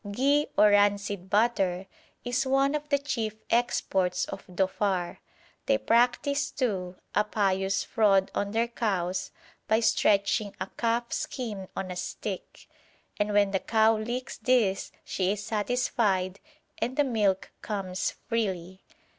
[0.09, 1.85] Ghi or rancid butter
[2.25, 5.19] is one of the chief exports of Dhofar.
[5.67, 9.29] They practise too, a pious fraud on their cows
[9.67, 12.67] by stretching a calf skin on a stick,
[13.19, 16.39] and when the cow licks this she is satisfied
[16.79, 18.81] and the milk comes freely.